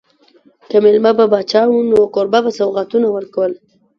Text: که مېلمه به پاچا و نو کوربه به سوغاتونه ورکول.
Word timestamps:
که 0.69 0.77
مېلمه 0.83 1.11
به 1.17 1.25
پاچا 1.31 1.61
و 1.71 1.75
نو 1.89 1.99
کوربه 2.13 2.39
به 2.45 2.51
سوغاتونه 2.57 3.07
ورکول. 3.11 3.51